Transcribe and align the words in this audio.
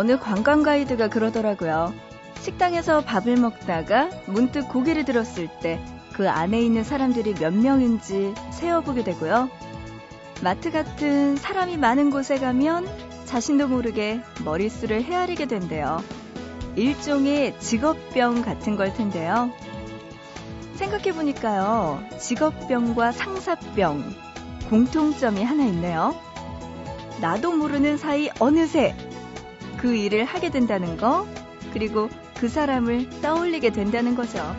어느 0.00 0.18
관광 0.18 0.62
가이드가 0.62 1.08
그러더라고요. 1.08 1.92
식당에서 2.40 3.02
밥을 3.02 3.36
먹다가 3.36 4.10
문득 4.26 4.68
고개를 4.68 5.04
들었을 5.04 5.48
때 5.60 5.80
그 6.20 6.28
안에 6.28 6.60
있는 6.60 6.84
사람들이 6.84 7.32
몇 7.32 7.54
명인지 7.54 8.34
세어보게 8.50 9.04
되고요. 9.04 9.48
마트 10.42 10.70
같은 10.70 11.36
사람이 11.36 11.78
많은 11.78 12.10
곳에 12.10 12.38
가면 12.38 12.86
자신도 13.24 13.68
모르게 13.68 14.20
머릿수를 14.44 15.02
헤아리게 15.02 15.46
된대요. 15.46 16.02
일종의 16.76 17.58
직업병 17.58 18.42
같은 18.42 18.76
걸 18.76 18.92
텐데요. 18.92 19.50
생각해보니까요, 20.74 22.02
직업병과 22.18 23.12
상사병, 23.12 24.04
공통점이 24.68 25.42
하나 25.42 25.64
있네요. 25.64 26.14
나도 27.22 27.52
모르는 27.52 27.96
사이 27.96 28.28
어느새 28.40 28.94
그 29.80 29.94
일을 29.94 30.26
하게 30.26 30.50
된다는 30.50 30.98
거, 30.98 31.26
그리고 31.72 32.10
그 32.36 32.48
사람을 32.48 33.08
떠올리게 33.22 33.70
된다는 33.70 34.14
거죠. 34.14 34.54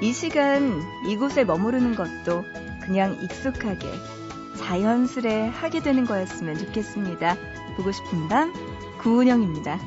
이 0.00 0.12
시간 0.12 0.82
이곳에 1.08 1.44
머무르는 1.44 1.94
것도 1.94 2.44
그냥 2.84 3.16
익숙하게 3.22 3.88
자연스레 4.58 5.46
하게 5.48 5.80
되는 5.80 6.04
거였으면 6.04 6.58
좋겠습니다. 6.58 7.36
보고 7.76 7.92
싶은 7.92 8.28
밤 8.28 8.52
구은영입니다. 8.98 9.78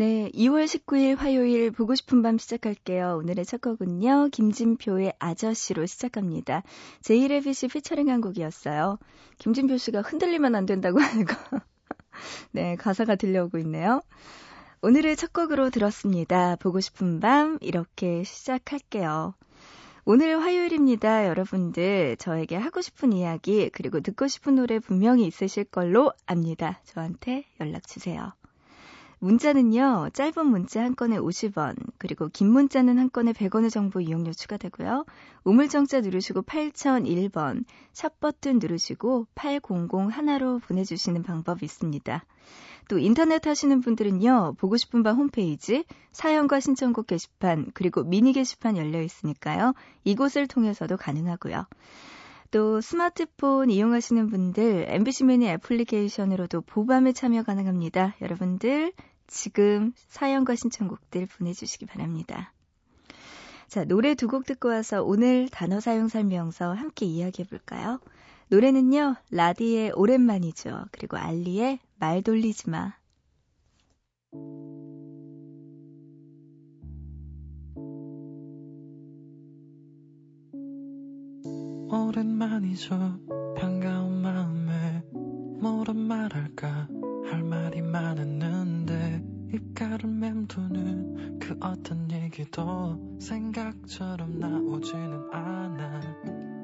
네, 0.00 0.30
2월 0.32 0.64
19일 0.64 1.18
화요일 1.18 1.70
보고 1.70 1.94
싶은 1.94 2.22
밤 2.22 2.38
시작할게요. 2.38 3.18
오늘의 3.18 3.44
첫 3.44 3.60
곡은요, 3.60 4.30
김진표의 4.32 5.12
아저씨로 5.18 5.84
시작합니다. 5.84 6.62
제이레빗이 7.02 7.68
피처링한 7.70 8.22
곡이었어요. 8.22 8.98
김진표 9.40 9.76
씨가 9.76 10.00
흔들리면 10.00 10.54
안 10.54 10.64
된다고 10.64 11.00
하는 11.00 11.26
거. 11.26 11.34
네, 12.52 12.76
가사가 12.76 13.16
들려오고 13.16 13.58
있네요. 13.58 14.00
오늘의 14.80 15.16
첫 15.16 15.34
곡으로 15.34 15.68
들었습니다. 15.68 16.56
보고 16.56 16.80
싶은 16.80 17.20
밤, 17.20 17.58
이렇게 17.60 18.24
시작할게요. 18.24 19.34
오늘 20.06 20.40
화요일입니다. 20.40 21.26
여러분들, 21.26 22.16
저에게 22.16 22.56
하고 22.56 22.80
싶은 22.80 23.12
이야기, 23.12 23.68
그리고 23.68 24.00
듣고 24.00 24.28
싶은 24.28 24.54
노래 24.54 24.78
분명히 24.78 25.26
있으실 25.26 25.64
걸로 25.64 26.10
압니다. 26.24 26.80
저한테 26.86 27.44
연락 27.60 27.86
주세요. 27.86 28.32
문자는요, 29.20 30.08
짧은 30.14 30.46
문자 30.46 30.82
한 30.82 30.96
건에 30.96 31.18
50원, 31.18 31.76
그리고 31.98 32.28
긴 32.32 32.50
문자는 32.50 32.98
한 32.98 33.10
건에 33.10 33.32
100원의 33.32 33.70
정보 33.70 34.00
이용료 34.00 34.32
추가되고요. 34.32 35.04
우물정자 35.44 36.00
누르시고 36.00 36.42
8001번, 36.42 37.64
샵 37.92 38.18
버튼 38.18 38.58
누르시고 38.58 39.26
8001로 39.34 40.62
보내주시는 40.62 41.22
방법이 41.22 41.66
있습니다. 41.66 42.24
또 42.88 42.98
인터넷 42.98 43.46
하시는 43.46 43.80
분들은요, 43.82 44.54
보고 44.58 44.78
싶은 44.78 45.02
밤 45.02 45.16
홈페이지, 45.18 45.84
사연과 46.12 46.60
신청곡 46.60 47.06
게시판, 47.06 47.72
그리고 47.74 48.02
미니 48.02 48.32
게시판 48.32 48.78
열려 48.78 49.02
있으니까요. 49.02 49.74
이곳을 50.04 50.46
통해서도 50.46 50.96
가능하고요. 50.96 51.66
또 52.50 52.80
스마트폰 52.80 53.70
이용하시는 53.70 54.28
분들 54.28 54.86
MBC 54.88 55.24
미니 55.24 55.46
애플리케이션으로도 55.50 56.62
보밤에 56.62 57.12
참여 57.12 57.44
가능합니다. 57.44 58.16
여러분들 58.20 58.92
지금 59.30 59.92
사연과 60.08 60.56
신청곡들 60.56 61.26
보내주시기 61.26 61.86
바랍니다. 61.86 62.52
자, 63.68 63.84
노래 63.84 64.14
두 64.14 64.26
곡 64.26 64.44
듣고 64.44 64.68
와서 64.68 65.02
오늘 65.02 65.48
단어 65.48 65.80
사용 65.80 66.08
설명서 66.08 66.72
함께 66.72 67.06
이야기해 67.06 67.48
볼까요? 67.48 68.00
노래는요, 68.48 69.14
라디의 69.30 69.92
오랜만이죠. 69.94 70.86
그리고 70.90 71.16
알리의 71.16 71.78
말 72.00 72.22
돌리지 72.22 72.68
마. 72.68 72.94
오랜만이죠 81.92 83.18
반가운 83.56 84.22
마음에 84.22 85.02
뭐라 85.60 85.92
말할까 85.92 86.88
할 87.30 87.42
말이 87.42 87.82
많았는데 87.82 88.79
입가를 89.52 90.08
맴도는 90.08 91.38
그 91.40 91.56
어떤 91.60 92.10
얘기도 92.10 93.18
생각처럼 93.20 94.38
나오지는 94.38 95.32
않아. 95.32 96.00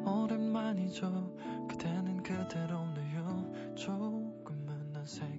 오랜만이죠. 0.06 1.36
그대는 1.68 2.22
그대로네요. 2.22 3.74
조금은 3.74 4.96
어색 4.96 5.35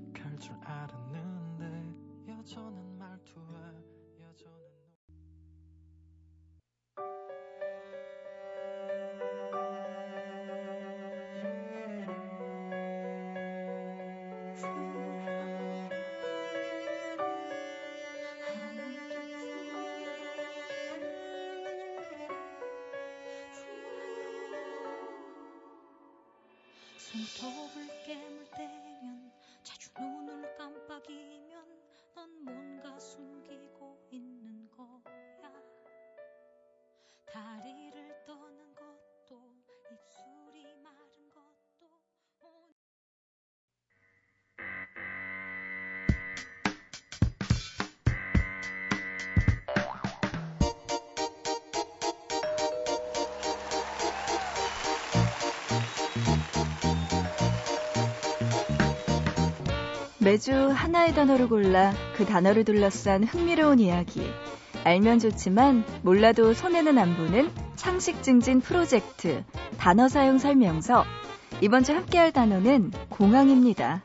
매주 60.28 60.52
하나의 60.52 61.16
단어를 61.16 61.48
골라 61.48 61.94
그 62.18 62.26
단어를 62.26 62.66
둘러싼 62.66 63.24
흥미로운 63.24 63.80
이야기. 63.80 64.30
알면 64.84 65.20
좋지만 65.20 65.86
몰라도 66.02 66.54
손해는 66.54 66.98
안 66.98 67.16
보는 67.16 67.50
상식 67.78 68.22
증진 68.24 68.60
프로젝트 68.60 69.46
단어 69.78 70.10
사용 70.10 70.38
설명서. 70.38 71.06
이번 71.62 71.86
주 71.86 71.94
함께 71.94 72.18
할 72.18 72.34
단어는 72.34 72.92
공항입니다. 73.08 74.04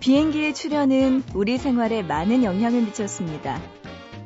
비행기의 0.00 0.54
출현은 0.54 1.22
우리 1.34 1.56
생활에 1.56 2.02
많은 2.02 2.42
영향을 2.42 2.82
미쳤습니다. 2.82 3.77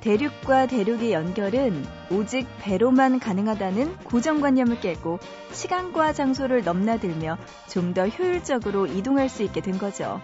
대륙과 0.02 0.66
대륙의 0.66 1.12
연결은 1.12 1.84
오직 2.10 2.48
배로만 2.60 3.20
가능하다는 3.20 3.98
고정관념을 3.98 4.80
깨고 4.80 5.20
시간과 5.52 6.12
장소를 6.12 6.62
넘나들며 6.64 7.38
좀 7.68 7.94
더 7.94 8.08
효율적으로 8.08 8.86
이동할 8.86 9.28
수 9.28 9.42
있게 9.42 9.60
된 9.60 9.78
거죠. 9.78 10.20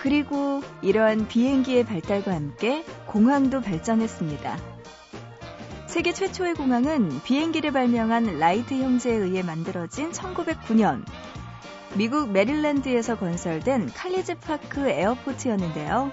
그리고 0.00 0.60
이러한 0.82 1.28
비행기의 1.28 1.84
발달과 1.84 2.34
함께 2.34 2.84
공항도 3.06 3.60
발전했습니다. 3.60 4.58
세계 5.86 6.12
최초의 6.12 6.54
공항은 6.54 7.22
비행기를 7.22 7.70
발명한 7.70 8.38
라이트 8.38 8.74
형제에 8.74 9.14
의해 9.14 9.42
만들어진 9.42 10.10
1909년 10.10 11.04
미국 11.94 12.30
메릴랜드에서 12.32 13.16
건설된 13.16 13.92
칼리즈 13.94 14.34
파크 14.38 14.88
에어포트였는데요. 14.88 16.10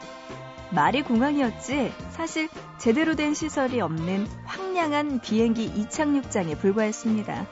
말이 0.73 1.03
공항이었지 1.03 1.93
사실 2.09 2.49
제대로 2.79 3.15
된 3.15 3.33
시설이 3.33 3.79
없는 3.79 4.27
황량한 4.45 5.21
비행기 5.21 5.65
이착륙장에 5.65 6.55
불과했습니다. 6.55 7.45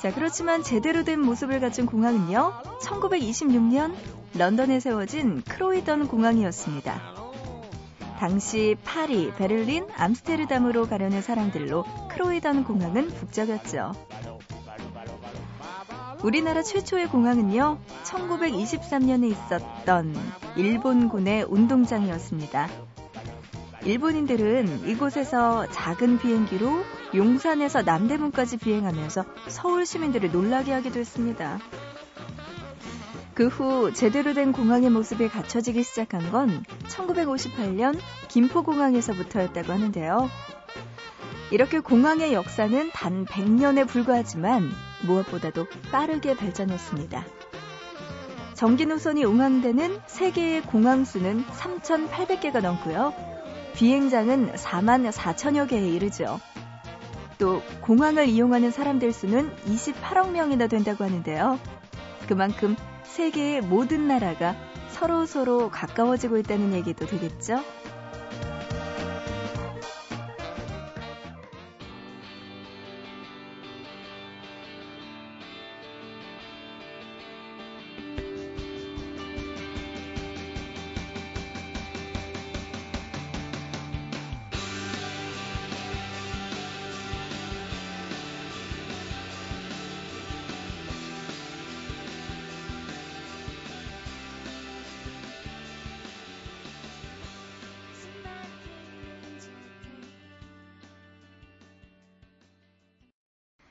자, 0.00 0.14
그렇지만 0.14 0.62
제대로 0.62 1.02
된 1.04 1.20
모습을 1.20 1.60
갖춘 1.60 1.86
공항은요, 1.86 2.62
1926년 2.82 3.94
런던에 4.38 4.80
세워진 4.80 5.42
크로이던 5.42 6.08
공항이었습니다. 6.08 7.20
당시 8.18 8.76
파리, 8.84 9.32
베를린, 9.34 9.88
암스테르담으로 9.96 10.88
가려는 10.88 11.20
사람들로 11.20 11.84
크로이던 12.10 12.64
공항은 12.64 13.08
북적였죠. 13.08 13.92
우리나라 16.22 16.62
최초의 16.62 17.08
공항은요, 17.08 17.78
1923년에 18.04 19.30
있었던 19.30 20.14
일본군의 20.56 21.44
운동장이었습니다. 21.48 22.68
일본인들은 23.84 24.86
이곳에서 24.86 25.66
작은 25.70 26.18
비행기로 26.18 26.84
용산에서 27.14 27.82
남대문까지 27.82 28.58
비행하면서 28.58 29.24
서울 29.48 29.86
시민들을 29.86 30.30
놀라게 30.30 30.72
하기도 30.72 31.00
했습니다. 31.00 31.58
그 33.34 33.46
후 33.46 33.90
제대로 33.94 34.34
된 34.34 34.52
공항의 34.52 34.90
모습이 34.90 35.28
갖춰지기 35.28 35.82
시작한 35.82 36.30
건 36.30 36.62
1958년 36.88 37.98
김포공항에서부터였다고 38.28 39.72
하는데요. 39.72 40.28
이렇게 41.50 41.80
공항의 41.80 42.32
역사는 42.32 42.90
단 42.92 43.24
100년에 43.24 43.86
불과하지만 43.86 44.70
무엇보다도 45.04 45.66
빠르게 45.90 46.36
발전했습니다. 46.36 47.24
전기 48.54 48.86
노선이 48.86 49.24
운항되는 49.24 50.00
세계의 50.06 50.62
공항 50.62 51.04
수는 51.04 51.44
3,800개가 51.44 52.60
넘고요. 52.60 53.14
비행장은 53.74 54.52
4만 54.52 55.10
4천여 55.10 55.68
개에 55.68 55.88
이르죠. 55.88 56.38
또 57.38 57.62
공항을 57.80 58.28
이용하는 58.28 58.70
사람들 58.70 59.12
수는 59.12 59.50
28억 59.64 60.30
명이나 60.32 60.66
된다고 60.66 61.04
하는데요. 61.04 61.58
그만큼 62.28 62.76
세계의 63.04 63.62
모든 63.62 64.06
나라가 64.06 64.54
서로 64.90 65.24
서로 65.24 65.70
가까워지고 65.70 66.36
있다는 66.38 66.74
얘기도 66.74 67.06
되겠죠? 67.06 67.64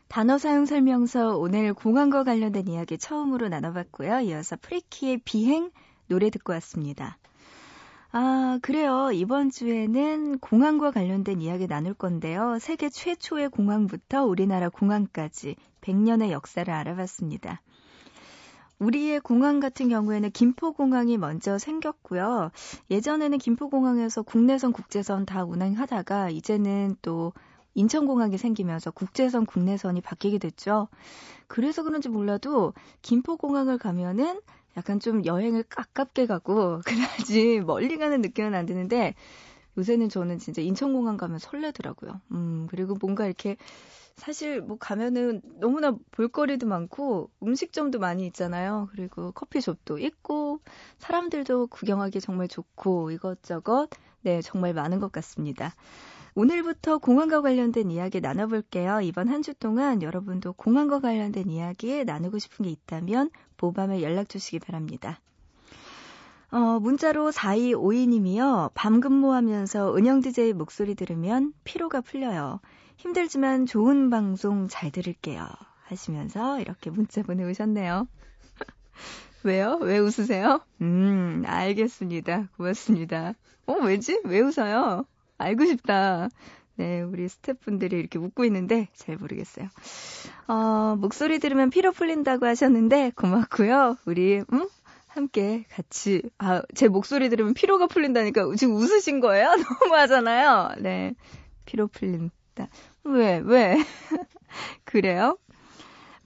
단어 0.10 0.40
사용 0.40 0.66
설명서 0.66 1.38
오늘 1.38 1.76
공항과 1.76 2.24
관련된 2.24 2.68
이야기 2.68 2.98
처음으로 2.98 3.48
나눠봤고요. 3.48 4.22
이어서 4.22 4.58
프리키의 4.60 5.20
비행 5.24 5.70
노래 6.08 6.32
듣고 6.32 6.52
왔습니다. 6.54 7.20
아, 8.12 8.58
그래요. 8.64 9.12
이번 9.14 9.52
주에는 9.52 10.40
공항과 10.40 10.90
관련된 10.90 11.42
이야기 11.42 11.68
나눌 11.68 11.94
건데요. 11.94 12.58
세계 12.60 12.90
최초의 12.90 13.50
공항부터 13.50 14.26
우리나라 14.26 14.70
공항까지 14.70 15.56
100년의 15.82 16.32
역사를 16.32 16.74
알아봤습니다. 16.74 17.62
우리의 18.80 19.20
공항 19.20 19.60
같은 19.60 19.90
경우에는 19.90 20.32
김포공항이 20.32 21.20
먼저 21.20 21.60
생겼고요. 21.60 22.50
예전에는 22.90 23.38
김포공항에서 23.38 24.24
국내선, 24.24 24.74
국제선 24.74 25.28
다 25.28 25.44
운행하다가 25.44 26.32
이제는 26.32 26.96
또 27.04 27.34
인천공항이 27.76 28.38
생기면서 28.38 28.92
국제선, 28.92 29.46
국내선이 29.46 30.02
바뀌게 30.02 30.38
됐죠. 30.38 30.88
그래서 31.48 31.84
그런지 31.84 32.10
몰라도 32.10 32.74
김포공항을 33.02 33.78
가면은 33.78 34.42
약간 34.78 35.00
좀 35.00 35.26
여행을 35.26 35.64
가깝게 35.64 36.26
가고 36.26 36.82
그래야지 36.86 37.62
멀리 37.62 37.98
가는 37.98 38.22
느낌은 38.22 38.54
안 38.54 38.66
드는데 38.66 39.16
요새는 39.78 40.10
저는 40.10 40.40
진짜 40.40 40.62
인천공항 40.62 41.18
가면 41.18 41.40
설레더라고요. 41.40 42.20
음, 42.32 42.68
그리고 42.70 42.96
뭔가 43.00 43.26
이렇게 43.26 43.56
사실 44.16 44.62
뭐 44.62 44.78
가면은 44.78 45.42
너무나 45.60 45.96
볼거리도 46.12 46.68
많고 46.68 47.30
음식점도 47.42 48.00
많이 48.00 48.26
있잖아요. 48.28 48.90
그리고 48.92 49.32
커피숍도 49.32 49.98
있고 50.00 50.60
사람들도 50.98 51.68
구경하기 51.68 52.20
정말 52.20 52.50
좋고 52.50 53.12
이것저것 53.12 53.88
네, 54.22 54.42
정말 54.42 54.74
많은 54.74 55.00
것 55.00 55.12
같습니다. 55.14 55.74
오늘부터 56.40 57.00
공항과 57.00 57.42
관련된 57.42 57.92
이야기 57.92 58.22
나눠볼게요. 58.22 59.02
이번 59.02 59.28
한 59.28 59.42
주 59.42 59.54
동안 59.54 60.02
여러분도 60.02 60.54
공항과 60.54 61.02
관련된 61.02 61.50
이야기 61.50 62.06
나누고 62.06 62.40
싶은 62.40 62.64
게 62.64 62.70
있다면 62.72 63.30
보밤에 63.58 64.02
연락 64.02 64.30
주시기 64.30 64.60
바랍니다. 64.60 65.20
어, 66.50 66.80
문자로 66.80 67.32
4252님이요. 67.32 68.72
밤 68.74 69.02
근무하면서 69.02 69.98
은영 69.98 70.22
DJ 70.22 70.54
목소리 70.54 70.96
들으면 70.96 71.52
피로가 71.66 72.00
풀려요. 72.00 72.62
힘들지만 72.96 73.66
좋은 73.66 74.10
방송 74.10 74.70
잘 74.70 74.92
들을게요. 74.92 75.46
하시면서 75.88 76.62
이렇게 76.62 76.90
문자 76.90 77.22
보내오셨네요. 77.22 78.08
왜요? 79.44 79.78
왜 79.82 79.98
웃으세요? 79.98 80.62
음, 80.80 81.44
알겠습니다. 81.46 82.48
고맙습니다. 82.56 83.34
어, 83.66 83.74
왜지? 83.74 84.22
왜 84.24 84.40
웃어요? 84.40 85.06
알고 85.40 85.66
싶다. 85.66 86.30
네, 86.76 87.02
우리 87.02 87.28
스태프분들이 87.28 87.98
이렇게 88.00 88.20
웃고 88.20 88.46
있는데 88.46 88.88
잘 88.94 89.18
모르겠어요. 89.18 89.68
어, 90.48 90.96
목소리 90.98 91.40
들으면 91.40 91.70
피로 91.70 91.92
풀린다고 91.92 92.46
하셨는데 92.46 93.12
고맙고요. 93.16 93.98
우리 94.06 94.42
음? 94.54 94.68
함께 95.08 95.66
같이 95.72 96.22
아, 96.38 96.62
제 96.76 96.88
목소리 96.88 97.30
들으면 97.30 97.54
피로가 97.54 97.88
풀린다니까 97.88 98.56
지금 98.56 98.76
웃으신 98.76 99.20
거예요? 99.20 99.56
너무하잖아요. 99.84 100.76
네. 100.80 101.16
피로 101.66 101.88
풀린다. 101.88 102.70
왜? 103.04 103.42
왜? 103.44 103.78
그래요? 104.86 105.38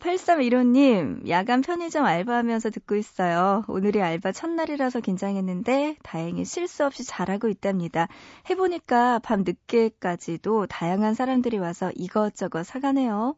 8315님, 0.03 1.29
야간 1.29 1.61
편의점 1.61 2.03
알바하면서 2.03 2.71
듣고 2.71 2.95
있어요. 2.95 3.63
오늘이 3.69 4.01
알바 4.01 4.33
첫날이라서 4.33 4.99
긴장했는데 4.99 5.95
다행히 6.03 6.43
실수 6.43 6.85
없이 6.85 7.05
잘하고 7.05 7.47
있답니다. 7.47 8.09
해보니까 8.49 9.19
밤 9.19 9.45
늦게까지도 9.45 10.67
다양한 10.67 11.13
사람들이 11.13 11.57
와서 11.57 11.89
이것저것 11.95 12.65
사가네요. 12.65 13.37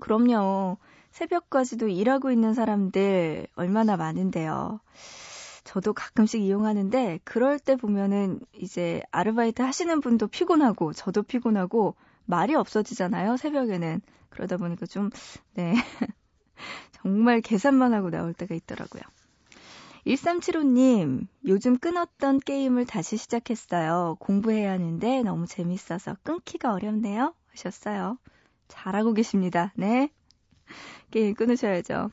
그럼요. 0.00 0.78
새벽까지도 1.12 1.86
일하고 1.86 2.32
있는 2.32 2.54
사람들 2.54 3.46
얼마나 3.54 3.96
많은데요. 3.96 4.80
저도 5.62 5.92
가끔씩 5.92 6.40
이용하는데 6.40 7.20
그럴 7.22 7.60
때 7.60 7.76
보면은 7.76 8.40
이제 8.52 9.00
아르바이트 9.12 9.62
하시는 9.62 10.00
분도 10.00 10.26
피곤하고 10.26 10.92
저도 10.92 11.22
피곤하고 11.22 11.94
말이 12.24 12.56
없어지잖아요, 12.56 13.36
새벽에는. 13.36 14.00
그러다 14.32 14.56
보니까 14.56 14.86
좀, 14.86 15.10
네. 15.54 15.74
정말 16.92 17.40
계산만 17.40 17.94
하고 17.94 18.10
나올 18.10 18.34
때가 18.34 18.54
있더라고요. 18.54 19.02
1375님, 20.06 21.26
요즘 21.46 21.78
끊었던 21.78 22.40
게임을 22.40 22.86
다시 22.86 23.16
시작했어요. 23.16 24.16
공부해야 24.18 24.72
하는데 24.72 25.22
너무 25.22 25.46
재밌어서 25.46 26.16
끊기가 26.22 26.72
어렵네요. 26.72 27.34
하셨어요. 27.50 28.18
잘하고 28.68 29.12
계십니다. 29.12 29.72
네. 29.76 30.10
게임 31.10 31.34
끊으셔야죠. 31.34 32.10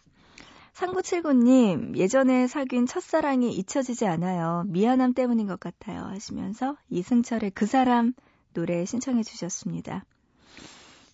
3979님, 0.74 1.98
예전에 1.98 2.48
사귄 2.48 2.86
첫사랑이 2.86 3.54
잊혀지지 3.54 4.06
않아요. 4.06 4.64
미안함 4.68 5.14
때문인 5.14 5.48
것 5.48 5.60
같아요. 5.60 6.04
하시면서 6.04 6.78
이승철의 6.90 7.52
그 7.52 7.66
사람 7.66 8.14
노래 8.54 8.86
신청해 8.86 9.24
주셨습니다. 9.24 10.06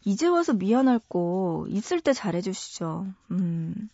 이제 0.05 0.27
와서 0.27 0.53
미안할 0.53 1.00
거 1.09 1.65
있을 1.69 2.00
때 2.00 2.13
잘해주시죠. 2.13 3.07
음. 3.31 3.89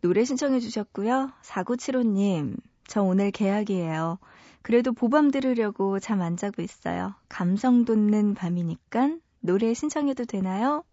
노래 0.00 0.24
신청해 0.24 0.60
주셨고요. 0.60 1.32
4975님, 1.42 2.56
저 2.86 3.02
오늘 3.02 3.30
계약이에요. 3.30 4.18
그래도 4.62 4.92
보밤 4.92 5.30
들으려고 5.30 5.98
잠 5.98 6.22
안 6.22 6.36
자고 6.36 6.62
있어요. 6.62 7.14
감성 7.28 7.84
돋는 7.84 8.34
밤이니까 8.34 9.16
노래 9.40 9.74
신청해도 9.74 10.24
되나요? 10.26 10.84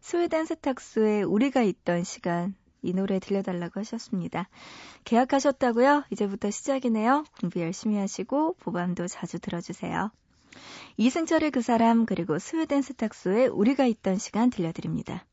스웨덴 0.00 0.44
세탁소에 0.46 1.22
우리가 1.22 1.62
있던 1.62 2.04
시간 2.04 2.54
이 2.82 2.92
노래 2.94 3.18
들려달라고 3.18 3.80
하셨습니다. 3.80 4.48
계약하셨다고요? 5.04 6.04
이제부터 6.10 6.50
시작이네요. 6.50 7.24
공부 7.40 7.60
열심히 7.60 7.96
하시고 7.98 8.54
보밤도 8.60 9.06
자주 9.08 9.38
들어주세요. 9.38 10.10
이승철의 10.96 11.50
그 11.50 11.62
사람 11.62 12.06
그리고 12.06 12.38
스웨덴 12.38 12.82
세탁소에 12.82 13.46
우리가 13.46 13.86
있던 13.86 14.18
시간 14.18 14.50
들려드립니다. 14.50 15.24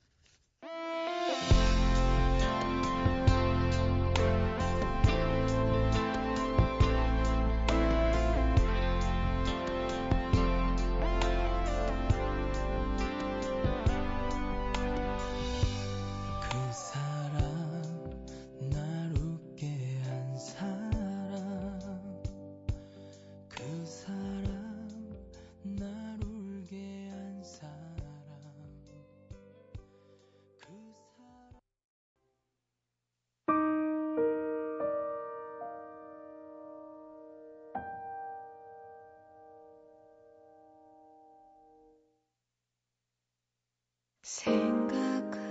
생각 44.38 45.47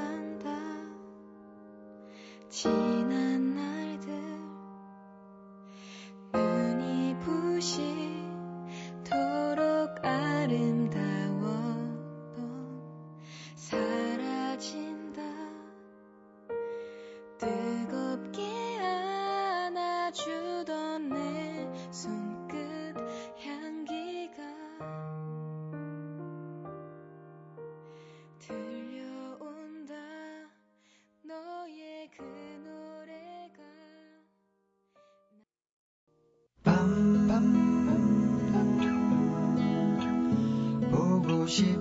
보 41.46 41.75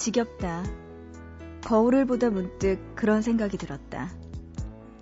지겹다. 0.00 0.64
거울을 1.62 2.06
보다 2.06 2.30
문득 2.30 2.78
그런 2.94 3.20
생각이 3.20 3.58
들었다. 3.58 4.08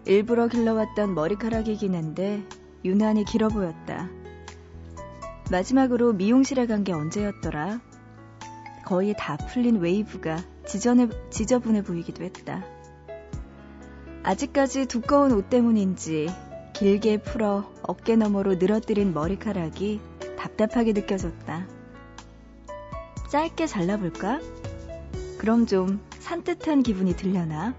일부러 0.07 0.49
길러왔던 0.49 1.15
머리카락이긴 1.15 1.95
한데 1.95 2.43
유난히 2.85 3.25
길어 3.25 3.49
보였다. 3.49 4.09
마지막으로 5.53 6.15
미용실에 6.15 6.67
간 6.67 6.83
게 6.83 6.93
언제였더라? 6.93 7.81
거의 8.87 9.15
다 9.17 9.37
풀린 9.37 9.77
웨이브가 9.77 10.39
지저분해, 10.67 11.09
지저분해 11.31 11.83
보이기도 11.85 12.25
했다. 12.25 12.65
아직까지 14.25 14.87
두꺼운 14.87 15.31
옷 15.31 15.49
때문인지 15.49 16.29
길게 16.73 17.19
풀어 17.19 17.71
어깨 17.83 18.17
너머로 18.17 18.57
늘어뜨린 18.57 19.15
머리카락이 19.15 20.01
답답하게 20.37 20.93
느껴졌다. 20.93 21.69
짧게 23.31 23.67
잘라볼까? 23.67 24.41
그럼 25.39 25.67
좀 25.67 26.01
산뜻한 26.19 26.83
기분이 26.83 27.17
들려나? 27.17 27.75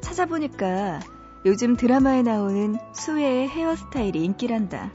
찾아보니까 0.00 1.00
요즘 1.46 1.76
드라마에 1.76 2.22
나오는 2.22 2.76
수혜의 2.92 3.48
헤어스타일이 3.48 4.24
인기란다. 4.24 4.90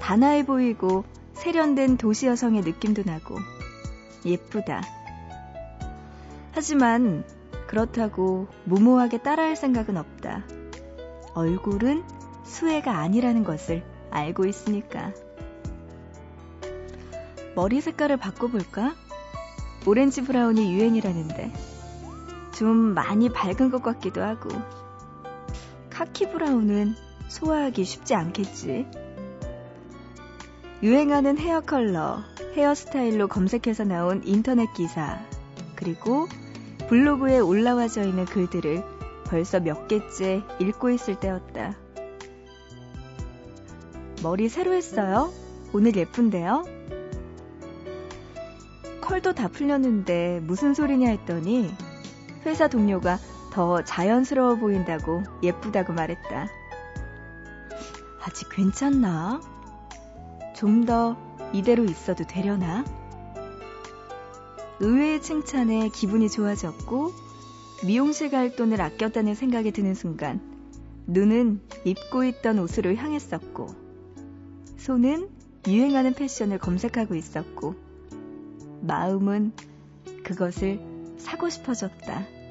단아해 0.00 0.44
보이고 0.44 1.04
세련된 1.34 1.96
도시 1.96 2.26
여성의 2.26 2.62
느낌도 2.62 3.02
나고 3.04 3.36
예쁘다. 4.24 4.82
하지만 6.52 7.24
그렇다고 7.66 8.48
무모하게 8.64 9.18
따라할 9.18 9.54
생각은 9.54 9.96
없다. 9.96 10.44
얼굴은 11.34 12.04
수혜가 12.44 12.98
아니라는 12.98 13.44
것을 13.44 13.84
알고 14.10 14.46
있으니까. 14.46 15.12
머리 17.54 17.80
색깔을 17.80 18.16
바꿔볼까? 18.16 18.94
오렌지 19.86 20.22
brown이 20.22 20.72
유행이라는데 20.74 21.52
좀 22.56 22.76
많이 22.76 23.28
밝은 23.28 23.70
것 23.70 23.82
같기도 23.82 24.22
하고 24.22 24.48
카키 25.90 26.30
brown은 26.30 26.94
소화하기 27.28 27.84
쉽지 27.84 28.14
않겠지. 28.14 28.86
유행하는 30.82 31.38
헤어 31.38 31.60
컬러, 31.60 32.20
헤어스타일로 32.54 33.28
검색해서 33.28 33.84
나온 33.84 34.20
인터넷 34.24 34.72
기사, 34.74 35.20
그리고 35.76 36.26
블로그에 36.88 37.38
올라와져 37.38 38.02
있는 38.02 38.24
글들을 38.24 38.82
벌써 39.24 39.60
몇 39.60 39.88
개째 39.88 40.42
읽고 40.58 40.90
있을 40.90 41.18
때였다. 41.18 41.76
머리 44.22 44.48
새로 44.48 44.72
했어요? 44.72 45.32
오늘 45.72 45.96
예쁜데요? 45.96 46.81
컬도 49.12 49.34
다 49.34 49.46
풀렸는데 49.46 50.40
무슨 50.42 50.72
소리냐 50.72 51.10
했더니 51.10 51.70
회사 52.46 52.66
동료가 52.66 53.18
더 53.52 53.84
자연스러워 53.84 54.56
보인다고 54.56 55.22
예쁘다고 55.42 55.92
말했다. 55.92 56.48
아직 58.22 58.48
괜찮나? 58.50 59.42
좀 60.56 60.86
더 60.86 61.18
이대로 61.52 61.84
있어도 61.84 62.24
되려나? 62.26 62.86
의외의 64.80 65.20
칭찬에 65.20 65.90
기분이 65.90 66.30
좋아졌고 66.30 67.12
미용실 67.84 68.30
갈 68.30 68.56
돈을 68.56 68.80
아꼈다는 68.80 69.34
생각이 69.34 69.72
드는 69.72 69.94
순간 69.94 70.40
눈은 71.06 71.60
입고 71.84 72.24
있던 72.24 72.58
옷으로 72.58 72.94
향했었고 72.94 73.66
손은 74.78 75.28
유행하는 75.68 76.14
패션을 76.14 76.58
검색하고 76.58 77.14
있었고 77.14 77.91
마음은 78.82 79.52
그것을 80.24 80.80
사고 81.16 81.48
싶어졌다. 81.48 82.41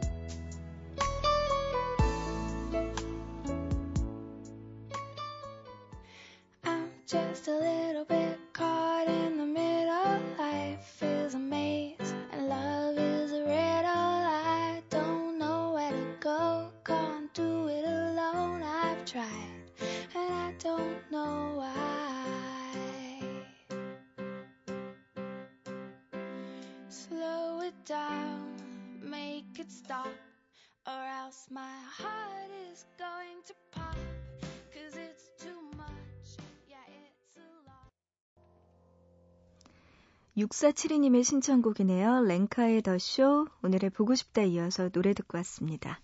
6472님의 40.37 41.23
신청곡이네요. 41.23 42.21
랭카의 42.21 42.83
더쇼. 42.83 43.47
오늘의 43.63 43.89
보고 43.89 44.15
싶다 44.15 44.43
이어서 44.43 44.89
노래 44.89 45.13
듣고 45.13 45.37
왔습니다. 45.39 45.99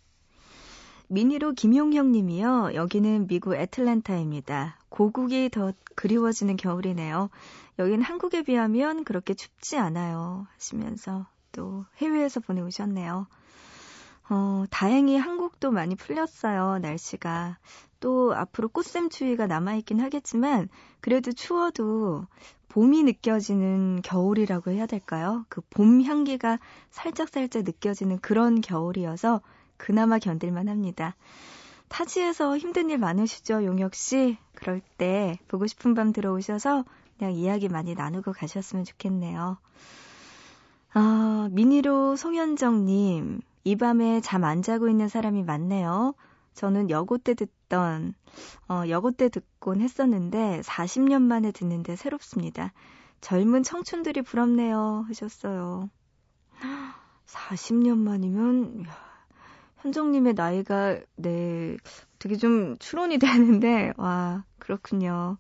미니로 1.08 1.54
김용형 1.54 2.12
님이요. 2.12 2.72
여기는 2.74 3.28
미국 3.28 3.56
애틀랜타입니다. 3.56 4.80
고국이 4.90 5.50
더 5.50 5.72
그리워지는 5.96 6.58
겨울이네요. 6.58 7.30
여긴 7.80 8.02
한국에 8.02 8.44
비하면 8.44 9.06
그렇게 9.06 9.34
춥지 9.34 9.78
않아요. 9.78 10.48
하시면서 10.56 11.28
또 11.54 11.86
해외에서 11.98 12.42
보내오셨네요. 12.42 13.28
어, 14.30 14.66
다행히 14.70 15.16
한국도 15.16 15.72
많이 15.72 15.96
풀렸어요. 15.96 16.80
날씨가. 16.80 17.60
또 18.02 18.36
앞으로 18.36 18.68
꽃샘 18.70 19.10
추위가 19.10 19.48
남아있긴 19.48 20.02
하겠지만 20.02 20.68
그래도 21.00 21.32
추워도 21.32 22.28
봄이 22.70 23.04
느껴지는 23.04 24.02
겨울이라고 24.04 24.72
해야 24.72 24.86
될까요? 24.86 25.46
그 25.50 25.62
봄 25.70 26.02
향기가 26.04 26.60
살짝살짝 26.92 27.64
느껴지는 27.64 28.20
그런 28.20 28.62
겨울이어서 28.62 29.42
그나마 29.78 30.20
견딜만 30.20 30.68
합니다. 30.70 31.16
타지에서 31.90 32.58
힘든 32.58 32.90
일 32.90 32.98
많으시죠, 32.98 33.64
용혁 33.66 33.96
씨? 33.96 34.38
그럴 34.56 34.82
때 34.98 35.40
보고 35.48 35.68
싶은 35.68 35.94
밤 35.94 36.12
들어오셔서 36.12 36.84
그냥 37.18 37.34
이야기 37.34 37.70
많이 37.70 37.96
나누고 37.96 38.34
가셨으면 38.34 38.86
좋겠네요. 38.86 39.58
아, 40.94 41.48
미니로 41.52 42.16
송현정님, 42.16 43.42
이 43.64 43.76
밤에 43.76 44.22
잠 44.22 44.44
안 44.44 44.62
자고 44.62 44.90
있는 44.90 45.08
사람이 45.08 45.44
많네요. 45.44 46.14
저는 46.58 46.90
여고 46.90 47.20
때 47.20 47.36
듣던, 47.36 48.16
어, 48.68 48.82
여고 48.90 49.12
때 49.12 49.30
듣곤 49.30 49.80
했었는데 49.80 50.62
40년 50.62 51.22
만에 51.22 51.52
듣는데 51.52 51.96
새롭습니다. 51.96 52.74
젊은 53.22 53.62
청춘들이 53.62 54.24
부럽네요. 54.24 55.06
하셨어요. 55.08 55.92
40년 57.28 58.00
만이면, 58.00 58.80
이야, 58.80 58.98
현정님의 59.82 60.34
나이가, 60.34 61.00
네, 61.16 61.78
되게 62.18 62.36
좀 62.36 62.76
추론이 62.80 63.20
되는데, 63.62 63.94
와, 63.96 64.44
그렇군요. 64.58 65.38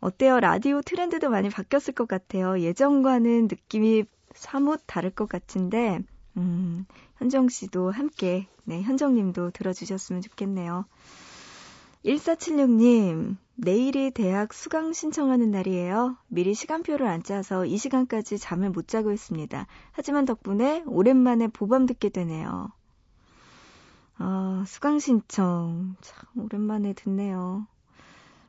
어때요? 0.00 0.40
라디오 0.40 0.80
트렌드도 0.80 1.28
많이 1.28 1.50
바뀌었을 1.50 1.92
것 1.92 2.08
같아요. 2.08 2.58
예전과는 2.60 3.48
느낌이 3.48 4.04
사뭇 4.34 4.80
다를 4.86 5.10
것 5.10 5.28
같은데, 5.28 6.00
음, 6.38 6.86
현정 7.18 7.48
씨도 7.48 7.90
함께, 7.90 8.46
네, 8.64 8.82
현정 8.82 9.14
님도 9.14 9.50
들어주셨으면 9.50 10.22
좋겠네요. 10.22 10.84
1476님, 12.04 13.36
내일이 13.56 14.10
대학 14.10 14.52
수강 14.52 14.92
신청하는 14.92 15.50
날이에요. 15.50 16.16
미리 16.28 16.54
시간표를 16.54 17.06
안 17.06 17.22
짜서 17.22 17.64
이 17.64 17.78
시간까지 17.78 18.38
잠을 18.38 18.70
못 18.70 18.86
자고 18.86 19.12
있습니다. 19.12 19.66
하지만 19.92 20.24
덕분에 20.24 20.84
오랜만에 20.86 21.48
보밤 21.48 21.86
듣게 21.86 22.10
되네요. 22.10 22.70
아, 24.18 24.64
수강 24.66 24.98
신청. 24.98 25.96
참, 26.00 26.44
오랜만에 26.44 26.92
듣네요. 26.92 27.66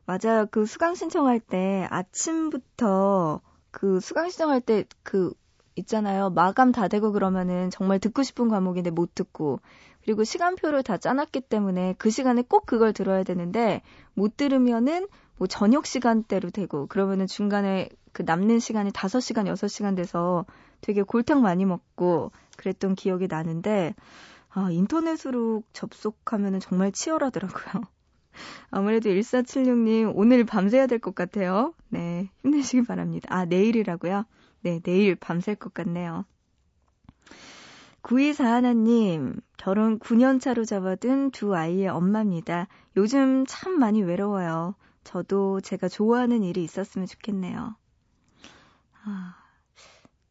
맞아요. 0.05 0.45
그 0.51 0.65
수강 0.65 0.95
신청할 0.95 1.39
때 1.39 1.87
아침부터 1.89 3.41
그 3.71 3.99
수강 3.99 4.29
신청할 4.29 4.61
때 4.61 4.85
그 5.03 5.33
있잖아요. 5.77 6.29
마감 6.31 6.71
다 6.71 6.87
되고 6.87 7.11
그러면은 7.11 7.69
정말 7.69 7.99
듣고 7.99 8.23
싶은 8.23 8.47
과목인데 8.49 8.89
못 8.91 9.15
듣고 9.15 9.59
그리고 10.03 10.23
시간표를 10.23 10.83
다 10.83 10.97
짜놨기 10.97 11.41
때문에 11.41 11.95
그 11.97 12.09
시간에 12.09 12.41
꼭 12.41 12.65
그걸 12.65 12.93
들어야 12.93 13.23
되는데 13.23 13.81
못 14.13 14.37
들으면은 14.37 15.07
뭐 15.37 15.47
저녁 15.47 15.85
시간대로 15.85 16.49
되고 16.49 16.87
그러면은 16.87 17.27
중간에 17.27 17.89
그 18.11 18.23
남는 18.23 18.59
시간이 18.59 18.91
5시간, 18.91 19.45
6시간 19.53 19.95
돼서 19.95 20.45
되게 20.81 21.03
골탕 21.03 21.41
많이 21.41 21.65
먹고 21.65 22.31
그랬던 22.57 22.95
기억이 22.95 23.27
나는데 23.27 23.93
아, 24.49 24.71
인터넷으로 24.71 25.63
접속하면은 25.73 26.59
정말 26.59 26.91
치열하더라고요. 26.91 27.83
아무래도 28.71 29.09
1476님 29.09 30.11
오늘 30.15 30.45
밤새야 30.45 30.87
될 30.87 30.99
것 30.99 31.13
같아요. 31.15 31.73
네, 31.89 32.29
힘내시기 32.41 32.83
바랍니다. 32.85 33.27
아, 33.31 33.45
내일이라고요? 33.45 34.25
네, 34.61 34.79
내일 34.79 35.15
밤샐 35.15 35.55
것 35.55 35.73
같네요. 35.73 36.25
9241님, 38.01 39.41
결혼 39.57 39.99
9년 39.99 40.39
차로 40.39 40.63
접어든 40.63 41.31
두 41.31 41.55
아이의 41.55 41.89
엄마입니다. 41.89 42.67
요즘 42.95 43.45
참 43.45 43.79
많이 43.79 44.01
외로워요. 44.01 44.75
저도 45.03 45.61
제가 45.61 45.89
좋아하는 45.89 46.43
일이 46.43 46.63
있었으면 46.63 47.05
좋겠네요. 47.05 47.75
아, 49.03 49.35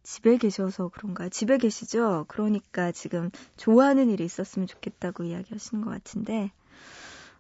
집에 0.03 0.39
계셔서 0.39 0.89
그런가요? 0.89 1.29
집에 1.29 1.59
계시죠? 1.59 2.25
그러니까 2.29 2.93
지금 2.93 3.31
좋아하는 3.57 4.09
일이 4.09 4.25
있었으면 4.25 4.67
좋겠다고 4.67 5.25
이야기하시는 5.25 5.85
것 5.85 5.91
같은데, 5.91 6.53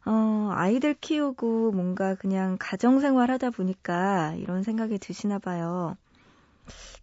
어, 0.04 0.50
아이들 0.52 0.94
키우고 0.94 1.72
뭔가 1.72 2.14
그냥 2.14 2.56
가정생활 2.58 3.30
하다 3.30 3.50
보니까 3.50 4.34
이런 4.34 4.62
생각이 4.62 4.98
드시나 4.98 5.38
봐요. 5.38 5.96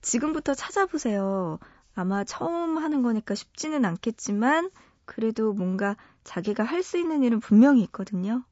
지금부터 0.01 0.53
찾아보세요. 0.53 1.59
아마 1.95 2.23
처음 2.23 2.77
하는 2.77 3.01
거니까 3.03 3.35
쉽지는 3.35 3.85
않겠지만, 3.85 4.71
그래도 5.05 5.53
뭔가 5.53 5.95
자기가 6.23 6.63
할 6.63 6.83
수 6.83 6.97
있는 6.97 7.23
일은 7.23 7.39
분명히 7.39 7.81
있거든요. 7.83 8.43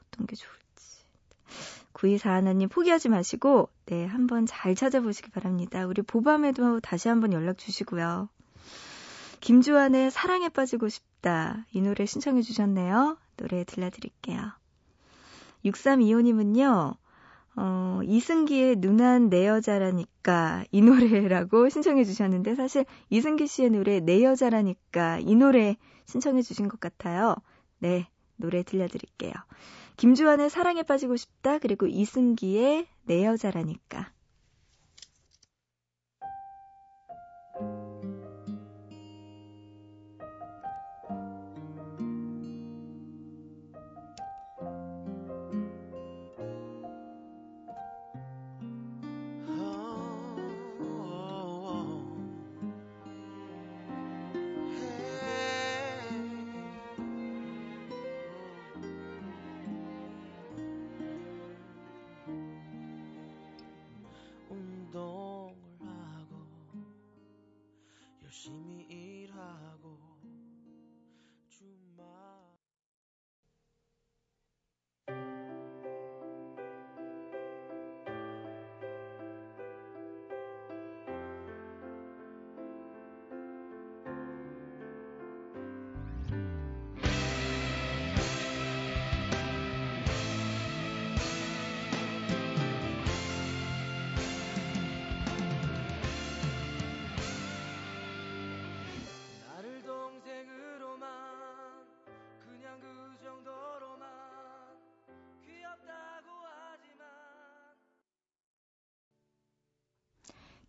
어떤 0.00 0.26
게 0.26 0.36
좋을지. 0.36 0.56
9241님 1.94 2.70
포기하지 2.70 3.08
마시고, 3.08 3.68
네, 3.86 4.06
한번 4.06 4.46
잘 4.46 4.74
찾아보시기 4.74 5.30
바랍니다. 5.30 5.86
우리 5.86 6.02
보밤에도 6.02 6.80
다시 6.80 7.08
한번 7.08 7.32
연락 7.32 7.58
주시고요. 7.58 8.28
김주환의 9.40 10.10
사랑에 10.10 10.48
빠지고 10.48 10.88
싶다. 10.88 11.66
이 11.72 11.80
노래 11.80 12.04
신청해 12.06 12.42
주셨네요. 12.42 13.16
노래 13.36 13.64
들려드릴게요. 13.64 14.52
6325님은요, 15.64 16.96
어, 17.56 18.00
이승기의 18.04 18.76
누난 18.76 19.30
내 19.30 19.48
여자라니까 19.48 20.64
이 20.70 20.82
노래라고 20.82 21.68
신청해 21.70 22.04
주셨는데 22.04 22.54
사실 22.54 22.84
이승기 23.08 23.46
씨의 23.46 23.70
노래 23.70 24.00
내 24.00 24.22
여자라니까 24.22 25.20
이 25.20 25.34
노래 25.34 25.76
신청해 26.04 26.42
주신 26.42 26.68
것 26.68 26.78
같아요. 26.78 27.34
네, 27.78 28.08
노래 28.36 28.62
들려드릴게요. 28.62 29.32
김주환의 29.96 30.50
사랑에 30.50 30.82
빠지고 30.82 31.16
싶다 31.16 31.58
그리고 31.58 31.86
이승기의 31.86 32.86
내 33.04 33.24
여자라니까. 33.24 34.10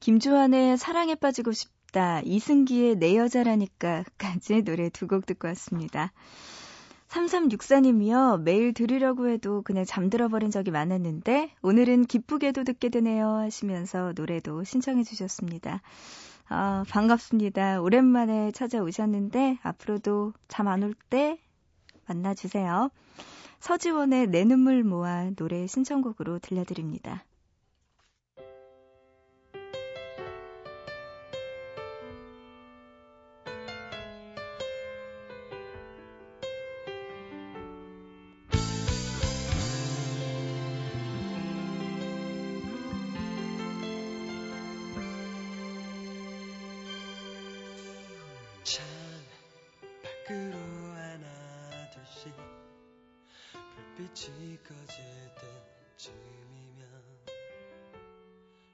김주환의 0.08 0.78
사랑에 0.78 1.16
빠지고 1.16 1.52
싶다. 1.52 2.22
이승기의 2.22 2.96
내 2.96 3.18
여자라니까까지 3.18 4.62
노래 4.64 4.90
두 4.90 5.06
곡 5.06 5.26
듣고 5.26 5.50
왔습니다. 5.50 6.14
3364님이요. 7.10 8.40
매일 8.40 8.74
들으려고 8.74 9.28
해도 9.28 9.64
그냥 9.64 9.84
잠들어 9.84 10.30
버린 10.30 10.50
적이 10.50 10.72
많았는데 10.72 11.52
오늘은 11.62 12.06
기쁘게도 12.06 12.64
듣게 12.64 12.88
되네요 12.88 13.28
하시면서 13.28 14.14
노래도 14.16 14.64
신청해 14.64 15.04
주셨습니다. 15.04 15.82
아, 16.48 16.86
반갑습니다. 16.90 17.82
오랜만에 17.82 18.54
찾아오셨는데 18.54 19.58
앞으로도 19.62 20.32
잠 20.48 20.70
안 20.70 20.84
올 20.84 20.94
때 21.10 21.38
만나 22.08 22.34
주세요. 22.34 22.92
서지원의 23.60 24.28
내 24.28 24.46
눈물 24.46 24.86
모아 24.86 25.32
노래 25.36 25.68
신청곡으로 25.68 26.40
들려드립니다. 26.40 27.27
빛이 53.98 54.60
꺼질 54.62 54.96
때쯤이면 55.98 56.86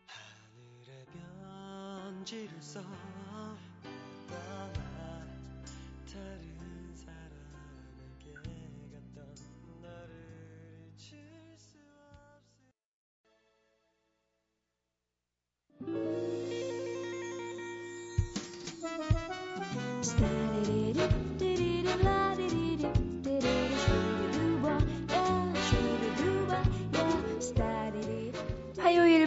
하늘에 0.05 1.05
편지를 1.13 2.61
써 2.61 2.81
떠나 4.27 4.82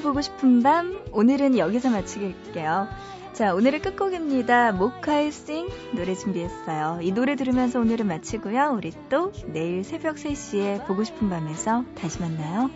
보고 0.06 0.20
싶은 0.20 0.62
밤 0.62 1.02
오늘은 1.10 1.58
여기서 1.58 1.90
마치겠게요. 1.90 2.86
자 3.32 3.54
오늘의 3.54 3.82
끝곡입니다. 3.82 4.70
모카의 4.70 5.32
싱 5.32 5.68
노래 5.94 6.14
준비했어요. 6.14 7.00
이 7.02 7.10
노래 7.10 7.34
들으면서 7.34 7.80
오늘은 7.80 8.06
마치고요. 8.06 8.74
우리 8.76 8.92
또 9.08 9.32
내일 9.46 9.82
새벽 9.82 10.14
3시에 10.16 10.86
보고 10.86 11.02
싶은 11.02 11.28
밤에서 11.28 11.84
다시 11.96 12.20
만나요. 12.20 12.70